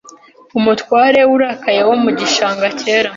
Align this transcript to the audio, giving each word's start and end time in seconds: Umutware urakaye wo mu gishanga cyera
Umutware 0.57 1.19
urakaye 1.35 1.81
wo 1.89 1.95
mu 2.03 2.09
gishanga 2.19 2.65
cyera 2.79 3.09